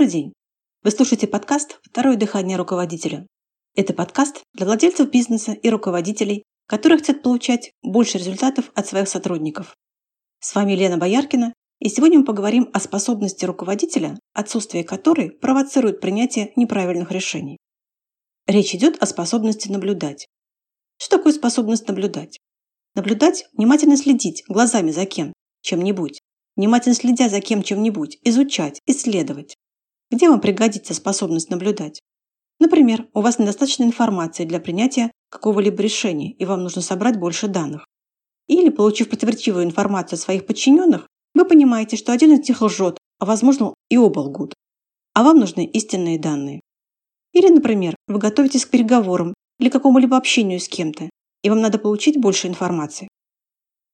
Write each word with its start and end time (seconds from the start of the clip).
Добрый 0.00 0.12
день! 0.12 0.32
Вы 0.82 0.92
слушаете 0.92 1.26
подкаст 1.26 1.78
«Второе 1.82 2.16
дыхание 2.16 2.56
руководителя». 2.56 3.26
Это 3.74 3.92
подкаст 3.92 4.42
для 4.54 4.64
владельцев 4.64 5.10
бизнеса 5.10 5.52
и 5.52 5.68
руководителей, 5.68 6.42
которые 6.66 7.00
хотят 7.00 7.22
получать 7.22 7.72
больше 7.82 8.16
результатов 8.16 8.70
от 8.74 8.86
своих 8.86 9.10
сотрудников. 9.10 9.76
С 10.38 10.54
вами 10.54 10.72
Лена 10.72 10.96
Бояркина, 10.96 11.52
и 11.80 11.90
сегодня 11.90 12.20
мы 12.20 12.24
поговорим 12.24 12.70
о 12.72 12.80
способности 12.80 13.44
руководителя, 13.44 14.18
отсутствие 14.32 14.84
которой 14.84 15.32
провоцирует 15.32 16.00
принятие 16.00 16.54
неправильных 16.56 17.12
решений. 17.12 17.58
Речь 18.46 18.74
идет 18.74 19.02
о 19.02 19.06
способности 19.06 19.68
наблюдать. 19.68 20.28
Что 20.96 21.18
такое 21.18 21.34
способность 21.34 21.86
наблюдать? 21.88 22.38
Наблюдать– 22.94 23.50
внимательно 23.52 23.98
следить 23.98 24.44
глазами 24.48 24.92
за 24.92 25.04
кем, 25.04 25.34
чем-нибудь, 25.60 26.20
внимательно 26.56 26.94
следя 26.94 27.28
за 27.28 27.42
кем 27.42 27.62
чем-нибудь, 27.62 28.16
изучать, 28.24 28.80
исследовать. 28.86 29.56
Где 30.10 30.28
вам 30.28 30.40
пригодится 30.40 30.92
способность 30.94 31.50
наблюдать? 31.50 32.00
Например, 32.58 33.08
у 33.14 33.20
вас 33.20 33.38
недостаточно 33.38 33.84
информации 33.84 34.44
для 34.44 34.60
принятия 34.60 35.12
какого-либо 35.30 35.82
решения, 35.82 36.32
и 36.32 36.44
вам 36.44 36.62
нужно 36.62 36.82
собрать 36.82 37.18
больше 37.18 37.46
данных. 37.46 37.86
Или, 38.48 38.70
получив 38.70 39.08
противоречивую 39.08 39.64
информацию 39.64 40.16
от 40.16 40.20
своих 40.20 40.46
подчиненных, 40.46 41.06
вы 41.34 41.44
понимаете, 41.44 41.96
что 41.96 42.12
один 42.12 42.32
из 42.32 42.48
них 42.48 42.60
лжет, 42.60 42.98
а 43.20 43.24
возможно 43.24 43.74
и 43.88 43.96
оба 43.96 44.20
лгут. 44.20 44.52
А 45.14 45.22
вам 45.22 45.38
нужны 45.38 45.64
истинные 45.64 46.18
данные. 46.18 46.60
Или, 47.32 47.48
например, 47.48 47.94
вы 48.08 48.18
готовитесь 48.18 48.66
к 48.66 48.70
переговорам 48.70 49.34
или 49.60 49.68
какому-либо 49.68 50.16
общению 50.16 50.58
с 50.58 50.68
кем-то, 50.68 51.08
и 51.42 51.50
вам 51.50 51.60
надо 51.60 51.78
получить 51.78 52.20
больше 52.20 52.48
информации. 52.48 53.08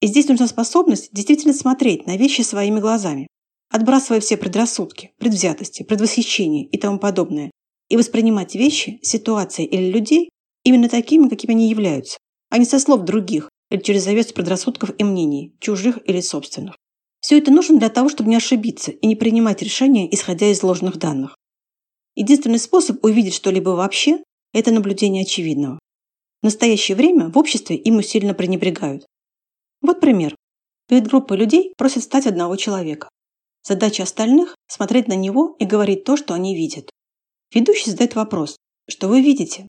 И 0.00 0.06
здесь 0.06 0.28
нужна 0.28 0.46
способность 0.46 1.10
действительно 1.12 1.52
смотреть 1.52 2.06
на 2.06 2.16
вещи 2.16 2.40
своими 2.40 2.80
глазами, 2.80 3.26
отбрасывая 3.70 4.20
все 4.20 4.36
предрассудки, 4.36 5.12
предвзятости, 5.18 5.82
предвосхищения 5.82 6.66
и 6.66 6.78
тому 6.78 6.98
подобное, 6.98 7.50
и 7.88 7.96
воспринимать 7.96 8.54
вещи, 8.54 8.98
ситуации 9.02 9.64
или 9.64 9.90
людей 9.90 10.30
именно 10.64 10.88
такими, 10.88 11.28
какими 11.28 11.52
они 11.52 11.70
являются, 11.70 12.18
а 12.50 12.58
не 12.58 12.64
со 12.64 12.78
слов 12.78 13.02
других 13.02 13.48
или 13.70 13.80
через 13.80 14.04
завесу 14.04 14.34
предрассудков 14.34 14.90
и 14.98 15.04
мнений, 15.04 15.54
чужих 15.60 15.98
или 16.06 16.20
собственных. 16.20 16.76
Все 17.20 17.38
это 17.38 17.50
нужно 17.50 17.78
для 17.78 17.88
того, 17.88 18.08
чтобы 18.08 18.30
не 18.30 18.36
ошибиться 18.36 18.92
и 18.92 19.06
не 19.06 19.16
принимать 19.16 19.62
решения, 19.62 20.12
исходя 20.12 20.48
из 20.48 20.62
ложных 20.62 20.98
данных. 20.98 21.36
Единственный 22.14 22.58
способ 22.58 23.04
увидеть 23.04 23.34
что-либо 23.34 23.70
вообще– 23.70 24.22
это 24.52 24.70
наблюдение 24.70 25.22
очевидного. 25.22 25.78
В 26.40 26.44
настоящее 26.44 26.96
время 26.96 27.28
в 27.28 27.36
обществе 27.36 27.76
им 27.76 27.96
усиленно 27.96 28.34
пренебрегают. 28.34 29.06
Вот 29.80 30.00
пример. 30.00 30.36
Перед 30.88 31.08
группой 31.08 31.36
людей 31.36 31.74
просят 31.76 32.04
стать 32.04 32.26
одного 32.26 32.56
человека. 32.56 33.08
Задача 33.66 34.04
остальных– 34.04 34.54
смотреть 34.68 35.08
на 35.08 35.16
него 35.16 35.56
и 35.58 35.64
говорить 35.64 36.04
то, 36.04 36.16
что 36.16 36.34
они 36.34 36.54
видят. 36.54 36.88
Ведущий 37.52 37.90
задает 37.90 38.14
вопрос 38.14 38.56
«Что 38.88 39.08
вы 39.08 39.22
видите?» 39.22 39.66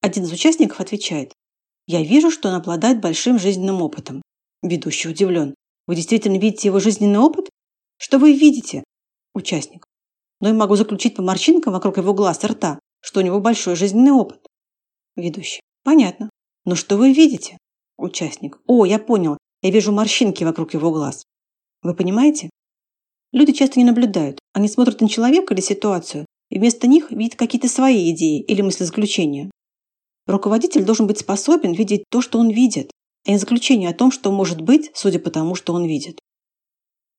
Один 0.00 0.22
из 0.22 0.32
участников 0.32 0.78
отвечает 0.78 1.32
«Я 1.88 2.02
вижу, 2.02 2.30
что 2.30 2.48
он 2.48 2.54
обладает 2.54 3.00
большим 3.00 3.40
жизненным 3.40 3.82
опытом». 3.82 4.22
Ведущий 4.62 5.08
удивлен. 5.08 5.56
«Вы 5.88 5.96
действительно 5.96 6.38
видите 6.38 6.68
его 6.68 6.78
жизненный 6.78 7.18
опыт? 7.18 7.50
Что 7.98 8.18
вы 8.20 8.32
видите?» 8.32 8.84
Участник. 9.34 9.84
«Но 10.40 10.48
я 10.48 10.54
могу 10.54 10.76
заключить 10.76 11.16
по 11.16 11.22
морщинкам 11.22 11.72
вокруг 11.72 11.96
его 11.96 12.14
глаз 12.14 12.44
и 12.44 12.46
рта, 12.46 12.78
что 13.00 13.18
у 13.18 13.22
него 13.24 13.40
большой 13.40 13.74
жизненный 13.74 14.12
опыт». 14.12 14.46
Ведущий. 15.16 15.62
«Понятно. 15.82 16.30
Но 16.64 16.76
что 16.76 16.96
вы 16.96 17.12
видите?» 17.12 17.58
Участник. 17.96 18.60
О, 18.68 18.84
я 18.84 19.00
понял. 19.00 19.36
Я 19.62 19.70
вижу 19.72 19.90
морщинки 19.90 20.44
вокруг 20.44 20.74
его 20.74 20.92
глаз. 20.92 21.24
Вы 21.82 21.94
понимаете? 21.94 22.50
Люди 23.36 23.52
часто 23.52 23.78
не 23.78 23.84
наблюдают. 23.84 24.38
Они 24.54 24.66
смотрят 24.66 25.02
на 25.02 25.10
человека 25.10 25.52
или 25.52 25.60
ситуацию, 25.60 26.24
и 26.48 26.58
вместо 26.58 26.86
них 26.86 27.10
видят 27.10 27.36
какие-то 27.36 27.68
свои 27.68 28.10
идеи 28.10 28.40
или 28.40 28.62
мыслезаключения. 28.62 29.50
Руководитель 30.26 30.86
должен 30.86 31.06
быть 31.06 31.18
способен 31.18 31.74
видеть 31.74 32.04
то, 32.10 32.22
что 32.22 32.38
он 32.38 32.48
видит, 32.48 32.90
а 33.26 33.32
не 33.32 33.36
заключение 33.36 33.90
о 33.90 33.94
том, 33.94 34.10
что 34.10 34.32
может 34.32 34.62
быть, 34.62 34.90
судя 34.94 35.18
по 35.18 35.30
тому, 35.30 35.54
что 35.54 35.74
он 35.74 35.84
видит. 35.84 36.18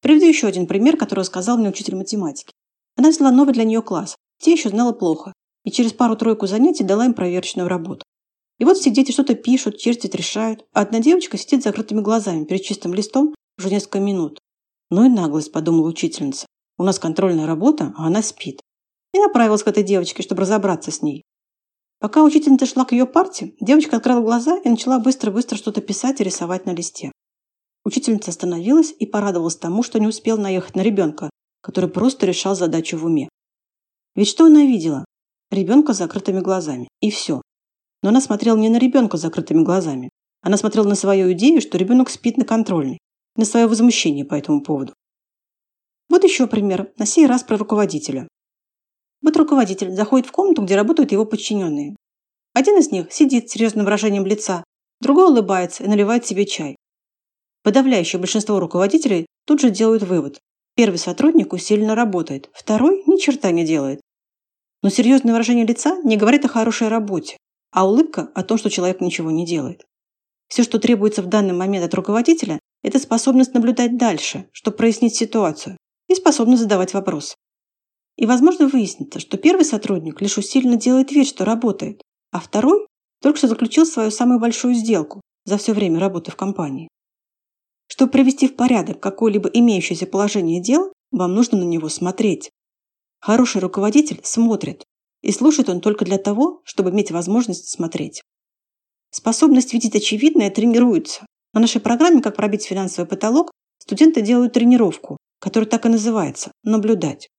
Приведу 0.01 0.25
еще 0.25 0.47
один 0.47 0.65
пример, 0.65 0.97
который 0.97 1.23
сказал 1.23 1.59
мне 1.59 1.69
учитель 1.69 1.95
математики. 1.95 2.51
Она 2.95 3.11
взяла 3.11 3.29
новый 3.29 3.53
для 3.53 3.63
нее 3.63 3.83
класс. 3.83 4.15
Те 4.41 4.53
еще 4.53 4.69
знала 4.69 4.93
плохо, 4.93 5.33
и 5.65 5.69
через 5.69 5.93
пару-тройку 5.93 6.47
занятий 6.47 6.83
дала 6.83 7.05
им 7.05 7.13
проверочную 7.13 7.69
работу. 7.69 8.03
И 8.57 8.65
вот 8.65 8.77
все 8.77 8.89
дети 8.89 9.11
что-то 9.11 9.35
пишут, 9.35 9.77
чертят, 9.77 10.15
решают, 10.15 10.65
а 10.73 10.81
одна 10.81 10.99
девочка 10.99 11.37
сидит 11.37 11.61
с 11.61 11.65
закрытыми 11.65 12.01
глазами 12.01 12.43
перед 12.45 12.63
чистым 12.63 12.95
листом 12.95 13.35
уже 13.59 13.69
несколько 13.69 13.99
минут. 13.99 14.39
Ну 14.89 15.05
и 15.05 15.09
наглость, 15.09 15.51
подумала 15.51 15.87
учительница. 15.87 16.45
У 16.77 16.83
нас 16.83 16.99
контрольная 16.99 17.45
работа, 17.45 17.93
а 17.97 18.07
она 18.07 18.21
спит. 18.21 18.61
И 19.13 19.19
направилась 19.19 19.63
к 19.63 19.67
этой 19.67 19.83
девочке, 19.83 20.23
чтобы 20.23 20.41
разобраться 20.41 20.91
с 20.91 21.01
ней. 21.01 21.23
Пока 21.99 22.23
учительница 22.23 22.65
шла 22.65 22.85
к 22.85 22.91
ее 22.91 23.05
парте, 23.05 23.53
девочка 23.59 23.97
открыла 23.97 24.21
глаза 24.21 24.57
и 24.63 24.69
начала 24.69 24.99
быстро-быстро 24.99 25.57
что-то 25.57 25.81
писать 25.81 26.21
и 26.21 26.23
рисовать 26.23 26.65
на 26.65 26.71
листе. 26.71 27.11
Учительница 27.83 28.31
остановилась 28.31 28.93
и 28.97 29.05
порадовалась 29.05 29.55
тому, 29.55 29.81
что 29.81 29.99
не 29.99 30.07
успел 30.07 30.37
наехать 30.37 30.75
на 30.75 30.81
ребенка, 30.81 31.29
который 31.61 31.89
просто 31.89 32.25
решал 32.25 32.55
задачу 32.55 32.97
в 32.97 33.05
уме. 33.05 33.29
Ведь 34.15 34.27
что 34.27 34.45
она 34.45 34.63
видела? 34.63 35.05
Ребенка 35.51 35.93
с 35.93 35.97
закрытыми 35.97 36.41
глазами. 36.41 36.87
И 37.01 37.09
все. 37.09 37.41
Но 38.03 38.09
она 38.09 38.21
смотрела 38.21 38.57
не 38.57 38.69
на 38.69 38.77
ребенка 38.77 39.17
с 39.17 39.21
закрытыми 39.21 39.63
глазами. 39.63 40.09
Она 40.41 40.57
смотрела 40.57 40.87
на 40.87 40.95
свою 40.95 41.31
идею, 41.33 41.61
что 41.61 41.77
ребенок 41.77 42.09
спит 42.09 42.37
на 42.37 42.45
контрольной, 42.45 42.99
на 43.37 43.45
свое 43.45 43.67
возмущение 43.67 44.25
по 44.25 44.35
этому 44.35 44.61
поводу. 44.61 44.93
Вот 46.09 46.23
еще 46.23 46.47
пример, 46.47 46.91
на 46.97 47.05
сей 47.05 47.27
раз 47.27 47.43
про 47.43 47.57
руководителя. 47.57 48.27
Вот 49.21 49.35
руководитель 49.37 49.91
заходит 49.91 50.27
в 50.27 50.31
комнату, 50.31 50.63
где 50.63 50.75
работают 50.75 51.11
его 51.11 51.25
подчиненные. 51.25 51.95
Один 52.53 52.77
из 52.77 52.91
них 52.91 53.11
сидит 53.11 53.49
с 53.49 53.53
серьезным 53.53 53.85
выражением 53.85 54.25
лица, 54.25 54.63
другой 55.01 55.25
улыбается 55.25 55.83
и 55.83 55.87
наливает 55.87 56.25
себе 56.25 56.45
чай. 56.45 56.75
Подавляющее 57.63 58.19
большинство 58.19 58.59
руководителей 58.59 59.25
тут 59.45 59.59
же 59.59 59.69
делают 59.69 60.03
вывод. 60.03 60.39
Первый 60.75 60.97
сотрудник 60.97 61.53
усиленно 61.53 61.95
работает, 61.95 62.49
второй 62.53 63.03
ни 63.07 63.17
черта 63.17 63.51
не 63.51 63.65
делает. 63.65 64.01
Но 64.83 64.89
серьезное 64.89 65.33
выражение 65.33 65.65
лица 65.65 65.99
не 66.03 66.17
говорит 66.17 66.45
о 66.45 66.49
хорошей 66.49 66.87
работе 66.87 67.37
а 67.71 67.87
улыбка 67.87 68.31
о 68.33 68.43
том, 68.43 68.57
что 68.57 68.69
человек 68.69 69.01
ничего 69.01 69.31
не 69.31 69.45
делает. 69.45 69.85
Все, 70.47 70.63
что 70.63 70.79
требуется 70.79 71.21
в 71.21 71.27
данный 71.27 71.53
момент 71.53 71.85
от 71.85 71.93
руководителя, 71.93 72.59
это 72.83 72.99
способность 72.99 73.53
наблюдать 73.53 73.97
дальше, 73.97 74.49
чтобы 74.51 74.77
прояснить 74.77 75.15
ситуацию, 75.15 75.77
и 76.07 76.15
способность 76.15 76.61
задавать 76.61 76.93
вопросы. 76.93 77.35
И, 78.15 78.25
возможно, 78.25 78.67
выяснится, 78.67 79.19
что 79.19 79.37
первый 79.37 79.65
сотрудник 79.65 80.21
лишь 80.21 80.37
усиленно 80.37 80.75
делает 80.75 81.11
вид, 81.11 81.27
что 81.27 81.45
работает, 81.45 82.01
а 82.31 82.39
второй 82.39 82.87
только 83.21 83.37
что 83.37 83.47
заключил 83.47 83.85
свою 83.85 84.11
самую 84.11 84.39
большую 84.39 84.73
сделку 84.73 85.21
за 85.45 85.57
все 85.57 85.73
время 85.73 85.99
работы 85.99 86.31
в 86.31 86.35
компании. 86.35 86.87
Чтобы 87.87 88.11
привести 88.11 88.47
в 88.47 88.55
порядок 88.55 88.99
какое-либо 88.99 89.49
имеющееся 89.49 90.07
положение 90.07 90.61
дел, 90.61 90.91
вам 91.11 91.35
нужно 91.35 91.57
на 91.57 91.63
него 91.63 91.89
смотреть. 91.89 92.51
Хороший 93.19 93.61
руководитель 93.61 94.19
смотрит, 94.23 94.83
и 95.21 95.31
слушает 95.31 95.69
он 95.69 95.81
только 95.81 96.05
для 96.05 96.17
того, 96.17 96.61
чтобы 96.63 96.89
иметь 96.89 97.11
возможность 97.11 97.69
смотреть. 97.69 98.21
Способность 99.09 99.73
видеть 99.73 99.95
очевидное 99.95 100.49
тренируется. 100.49 101.25
На 101.53 101.61
нашей 101.61 101.81
программе 101.81 102.21
«Как 102.21 102.35
пробить 102.35 102.65
финансовый 102.65 103.07
потолок» 103.07 103.51
студенты 103.79 104.21
делают 104.21 104.53
тренировку, 104.53 105.17
которая 105.39 105.69
так 105.69 105.85
и 105.85 105.89
называется– 105.89 106.51
наблюдать. 106.63 107.29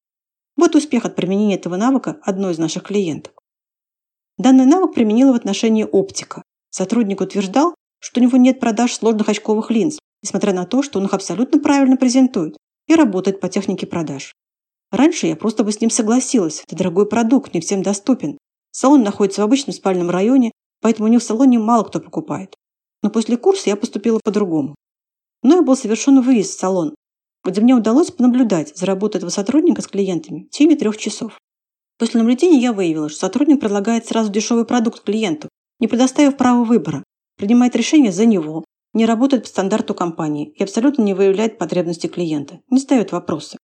Вот 0.57 0.75
успех 0.75 1.05
от 1.05 1.15
применения 1.15 1.55
этого 1.55 1.77
навыка 1.77 2.19
одной 2.23 2.53
из 2.53 2.59
наших 2.59 2.85
клиенток. 2.85 3.39
Данный 4.39 4.67
навык 4.67 4.95
применила 4.95 5.33
в 5.33 5.37
отношении 5.37 5.85
оптика. 5.85 6.43
Сотрудник 6.71 7.21
утверждал, 7.21 7.75
что 8.01 8.21
у 8.21 8.23
него 8.23 8.39
нет 8.39 8.61
продаж 8.61 8.93
сложных 8.93 9.29
очковых 9.29 9.71
линз, 9.71 9.99
несмотря 10.23 10.53
на 10.53 10.65
то, 10.65 10.83
что 10.83 10.99
он 10.99 11.07
их 11.07 11.15
абсолютно 11.15 11.61
правильно 11.61 11.97
презентует 11.97 12.57
и 12.87 12.95
работает 12.95 13.41
по 13.41 13.49
технике 13.49 13.87
продаж. 13.87 14.33
Раньше 14.91 15.27
я 15.27 15.37
просто 15.37 15.65
бы 15.65 15.73
с 15.73 15.81
ним 15.81 15.91
согласилась. 15.91 16.63
Это 16.67 16.77
дорогой 16.77 17.07
продукт, 17.07 17.53
не 17.53 17.61
всем 17.61 17.83
доступен. 17.83 18.39
Салон 18.71 19.03
находится 19.03 19.43
в 19.43 19.45
обычном 19.45 19.75
спальном 19.75 20.11
районе, 20.11 20.53
поэтому 20.81 21.09
у 21.09 21.11
них 21.11 21.21
в 21.21 21.25
салоне 21.25 21.59
мало 21.59 21.85
кто 21.85 22.01
покупает. 22.01 22.55
Но 23.03 23.11
после 23.11 23.37
курса 23.37 23.71
я 23.71 23.77
поступила 23.77 24.21
по-другому. 24.23 24.75
Мною 25.43 25.63
был 25.63 25.77
совершен 25.77 26.21
выезд 26.21 26.55
в 26.55 26.59
салон, 26.59 26.95
где 27.45 27.61
мне 27.61 27.75
удалось 27.75 28.11
понаблюдать 28.11 28.77
за 28.77 28.87
работой 28.87 29.19
этого 29.19 29.31
сотрудника 29.31 29.83
с 29.83 29.87
клиентами 29.87 30.45
в 30.45 30.51
течение 30.51 30.77
трех 30.77 30.97
часов. 30.97 31.39
После 31.99 32.21
наблюдения 32.21 32.59
я 32.59 32.73
выявила, 32.73 33.09
что 33.09 33.19
сотрудник 33.19 33.61
предлагает 33.61 34.07
сразу 34.07 34.31
дешевый 34.31 34.65
продукт 34.65 35.03
клиенту, 35.03 35.49
не 35.81 35.89
предоставив 35.89 36.37
права 36.37 36.65
выбора, 36.65 37.05
принимает 37.37 37.77
решение 37.77 38.13
за 38.13 38.27
него, 38.27 38.65
не 38.95 39.07
работает 39.07 39.45
по 39.45 39.49
стандарту 39.49 39.95
компании 39.95 40.53
и 40.57 40.63
абсолютно 40.63 41.03
не 41.03 41.15
выявляет 41.15 41.59
потребности 41.59 42.07
клиента, 42.07 42.61
не 42.69 42.81
ставит 42.81 43.13
вопросы. 43.13 43.59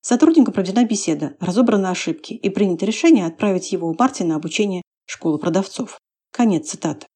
Сотрудникам 0.00 0.54
проведена 0.54 0.84
беседа, 0.84 1.36
разобраны 1.40 1.88
ошибки 1.88 2.32
и 2.32 2.48
принято 2.48 2.86
решение 2.86 3.26
отправить 3.26 3.72
его 3.72 3.92
в 3.92 3.98
марте 3.98 4.24
на 4.24 4.36
обучение 4.36 4.82
в 5.06 5.12
школу 5.12 5.38
продавцов. 5.38 5.98
Конец 6.30 6.68
цитаты. 6.70 7.06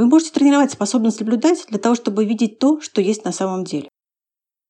Вы 0.00 0.06
можете 0.06 0.32
тренировать 0.32 0.72
способность 0.72 1.20
наблюдать 1.20 1.66
для 1.68 1.78
того, 1.78 1.94
чтобы 1.94 2.24
видеть 2.24 2.58
то, 2.58 2.80
что 2.80 3.02
есть 3.02 3.26
на 3.26 3.32
самом 3.32 3.64
деле. 3.64 3.90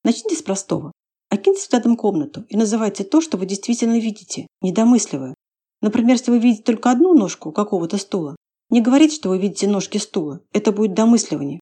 Начните 0.02 0.34
с 0.34 0.42
простого. 0.42 0.90
Окиньте 1.28 1.60
взглядом 1.60 1.96
комнату 1.96 2.44
и 2.48 2.56
называйте 2.56 3.04
то, 3.04 3.20
что 3.20 3.36
вы 3.36 3.46
действительно 3.46 3.96
видите, 4.00 4.48
не 4.60 4.72
домысливая. 4.72 5.36
Например, 5.82 6.16
если 6.16 6.32
вы 6.32 6.40
видите 6.40 6.64
только 6.64 6.90
одну 6.90 7.14
ножку 7.14 7.52
какого-то 7.52 7.96
стула, 7.96 8.34
не 8.70 8.80
говорите, 8.80 9.14
что 9.14 9.28
вы 9.28 9.38
видите 9.38 9.68
ножки 9.68 9.98
стула. 9.98 10.40
Это 10.52 10.72
будет 10.72 10.94
домысливание. 10.94 11.60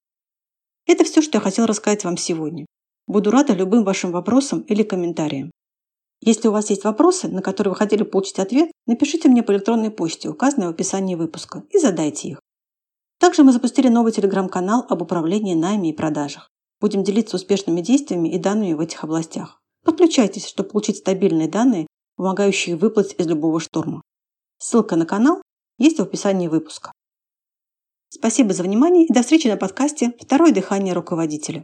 Это 0.87 1.03
все, 1.03 1.21
что 1.21 1.37
я 1.37 1.39
хотел 1.39 1.67
рассказать 1.67 2.03
вам 2.03 2.17
сегодня. 2.17 2.65
Буду 3.05 3.29
рада 3.29 3.53
любым 3.53 3.83
вашим 3.83 4.09
вопросам 4.09 4.61
или 4.61 4.81
комментариям. 4.81 5.51
Если 6.21 6.47
у 6.47 6.51
вас 6.51 6.71
есть 6.71 6.85
вопросы, 6.85 7.27
на 7.27 7.43
которые 7.43 7.73
вы 7.73 7.77
хотели 7.77 8.01
получить 8.01 8.39
ответ, 8.39 8.71
напишите 8.87 9.29
мне 9.29 9.43
по 9.43 9.51
электронной 9.51 9.91
почте, 9.91 10.27
указанной 10.27 10.65
в 10.65 10.71
описании 10.71 11.13
выпуска, 11.13 11.65
и 11.69 11.77
задайте 11.77 12.29
их. 12.29 12.39
Также 13.29 13.43
мы 13.43 13.51
запустили 13.51 13.89
новый 13.89 14.11
телеграм-канал 14.11 14.87
об 14.89 15.03
управлении 15.03 15.53
найме 15.53 15.91
и 15.91 15.93
продажах. 15.93 16.49
Будем 16.81 17.03
делиться 17.03 17.35
успешными 17.35 17.79
действиями 17.79 18.27
и 18.27 18.39
данными 18.39 18.73
в 18.73 18.79
этих 18.79 19.03
областях. 19.03 19.61
Подключайтесь, 19.85 20.47
чтобы 20.47 20.69
получить 20.69 20.97
стабильные 20.97 21.47
данные, 21.47 21.85
помогающие 22.15 22.75
выплыть 22.75 23.13
из 23.19 23.27
любого 23.27 23.59
шторма. 23.59 24.01
Ссылка 24.57 24.95
на 24.95 25.05
канал 25.05 25.43
есть 25.77 25.99
в 25.99 26.01
описании 26.01 26.47
выпуска. 26.47 26.91
Спасибо 28.09 28.51
за 28.51 28.63
внимание 28.63 29.05
и 29.05 29.13
до 29.13 29.21
встречи 29.21 29.47
на 29.47 29.57
подкасте 29.57 30.15
«Второе 30.19 30.51
дыхание 30.51 30.95
руководителя». 30.95 31.57